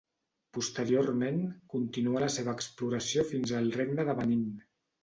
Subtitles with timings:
[0.57, 1.37] Posteriorment
[1.75, 4.47] continuà la seva exploració fins al Regne de Benín.